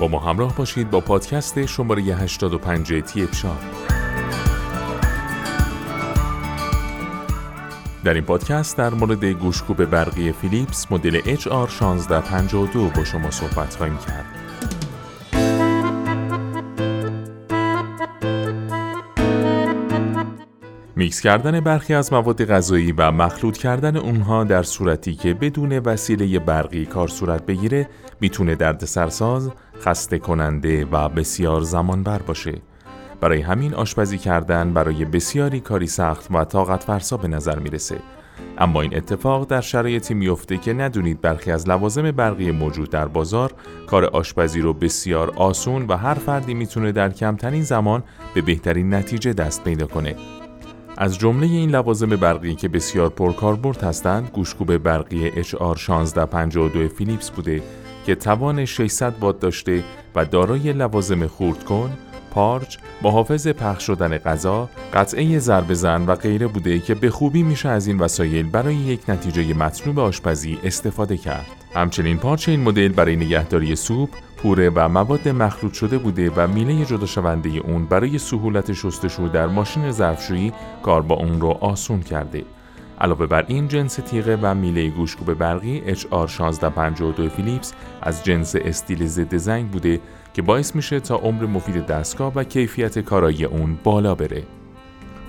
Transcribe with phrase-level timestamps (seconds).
[0.00, 3.58] با ما همراه باشید با پادکست شماره 85 تی افشار
[8.04, 14.35] در این پادکست در مورد گوشکوب برقی فیلیپس مدل HR1652 با شما صحبت خواهیم کرد.
[20.98, 26.38] میکس کردن برخی از مواد غذایی و مخلوط کردن اونها در صورتی که بدون وسیله
[26.38, 27.88] برقی کار صورت بگیره
[28.20, 32.54] می‌تونه درد سرساز، خسته کننده و بسیار زمان بر باشه.
[33.20, 37.98] برای همین آشپزی کردن برای بسیاری کاری سخت و طاقت فرسا به نظر می‌رسه.
[38.58, 43.54] اما این اتفاق در شرایطی میفته که ندونید برخی از لوازم برقی موجود در بازار
[43.86, 48.02] کار آشپزی رو بسیار آسون و هر فردی می‌تونه در کمترین زمان
[48.34, 50.16] به بهترین نتیجه دست پیدا کنه.
[50.96, 57.62] از جمله این لوازم برقی که بسیار پرکاربرد هستند گوشکوب برقی HR1652 فیلیپس بوده
[58.06, 61.90] که توان 600 وات داشته و دارای لوازم خورد کن،
[62.30, 67.68] پارچ، محافظ پخش شدن غذا، قطعه ضرب زن و غیره بوده که به خوبی میشه
[67.68, 71.55] از این وسایل برای یک نتیجه مطلوب آشپزی استفاده کرد.
[71.76, 76.84] همچنین پارچ این مدل برای نگهداری سوپ، پوره و مواد مخلوط شده بوده و میله
[76.84, 82.44] جدا شونده اون برای سهولت شستشو در ماشین ظرفشویی کار با اون رو آسون کرده.
[83.00, 89.36] علاوه بر این جنس تیغه و میله گوشکوب برقی HR1652 فیلیپس از جنس استیل ضد
[89.36, 90.00] زنگ بوده
[90.34, 94.42] که باعث میشه تا عمر مفید دستگاه و کیفیت کارایی اون بالا بره.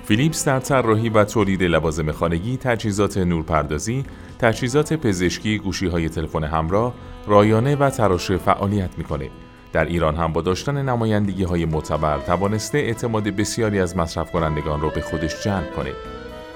[0.08, 4.06] فیلیپس در طراحی و تولید لوازم خانگی، تجهیزات نورپردازی،
[4.40, 6.94] تجهیزات پزشکی، گوشی های تلفن همراه،
[7.28, 9.30] رایانه و تراشه فعالیت می‌کنه.
[9.74, 14.90] در ایران هم با داشتن نمایندگی های معتبر توانسته اعتماد بسیاری از مصرف کنندگان را
[14.90, 15.92] به خودش جلب کنه.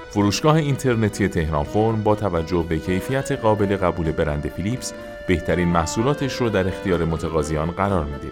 [0.10, 4.94] فروشگاه اینترنتی تهران فرم با توجه به کیفیت قابل قبول برند فیلیپس
[5.28, 8.32] بهترین محصولاتش رو در اختیار متقاضیان قرار میده.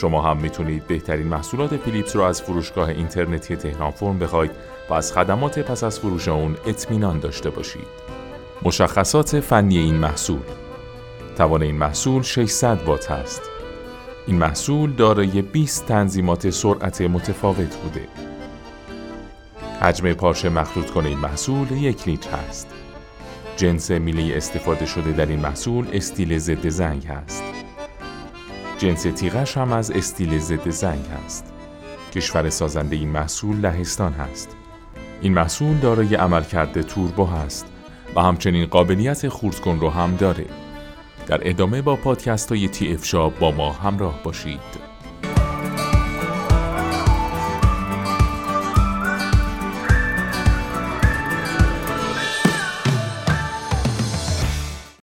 [0.00, 4.50] شما هم می‌تونید بهترین محصولات فیلیپس رو از فروشگاه اینترنتی تهران فرم بخواید
[4.90, 7.86] و از خدمات پس از فروش اون اطمینان داشته باشید.
[8.62, 10.40] مشخصات فنی این محصول
[11.36, 13.42] توان این محصول 600 وات است.
[14.26, 18.08] این محصول دارای 20 تنظیمات سرعت متفاوت بوده.
[19.80, 22.66] حجم پارچه مخلوط کنه این محصول یک لیتر است.
[23.56, 27.37] جنس میله استفاده شده در این محصول استیل ضد زنگ است.
[28.78, 31.52] جنس تیغش هم از استیل ضد زنگ است.
[32.14, 34.56] کشور سازنده این محصول لهستان هست.
[35.20, 37.66] این محصول دارای عملکرد توربو هست
[38.16, 40.46] و همچنین قابلیت خورد رو هم داره.
[41.26, 44.87] در ادامه با پادکست های تی افشا با ما همراه باشید.